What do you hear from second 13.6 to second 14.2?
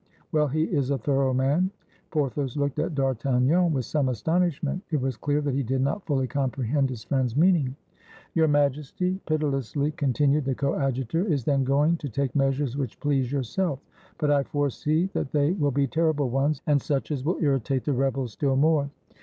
262 IN THE DAYS OF THE FRONDE